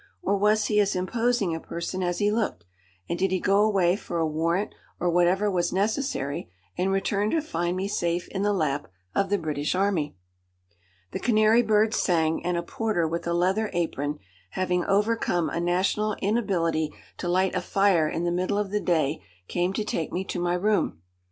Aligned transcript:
Or 0.23 0.35
was 0.35 0.65
he 0.65 0.79
as 0.79 0.95
imposing 0.95 1.53
a 1.53 1.59
person 1.59 2.01
as 2.01 2.17
he 2.17 2.31
looked, 2.31 2.65
and 3.07 3.19
did 3.19 3.29
he 3.29 3.39
go 3.39 3.61
away 3.61 3.95
for 3.95 4.17
a 4.17 4.25
warrant 4.25 4.73
or 4.99 5.11
whatever 5.11 5.51
was 5.51 5.71
necessary, 5.71 6.49
and 6.75 6.91
return 6.91 7.29
to 7.29 7.39
find 7.39 7.77
me 7.77 7.87
safe 7.87 8.27
in 8.29 8.41
the 8.41 8.51
lap 8.51 8.87
of 9.13 9.29
the 9.29 9.37
British 9.37 9.75
Army? 9.75 10.15
The 11.11 11.19
canary 11.19 11.61
birds 11.61 11.97
sang, 11.97 12.43
and 12.43 12.57
a 12.57 12.63
porter 12.63 13.07
with 13.07 13.27
a 13.27 13.33
leather 13.33 13.69
apron, 13.73 14.17
having 14.49 14.83
overcome 14.85 15.51
a 15.51 15.59
national 15.59 16.15
inability 16.15 16.91
to 17.17 17.29
light 17.29 17.53
a 17.53 17.61
fire 17.61 18.09
in 18.09 18.23
the 18.23 18.31
middle 18.31 18.57
of 18.57 18.71
the 18.71 18.81
day, 18.81 19.21
came 19.47 19.71
to 19.73 19.83
take 19.85 20.11
me 20.11 20.23
to 20.23 20.39
my 20.39 20.55
room. 20.55 20.99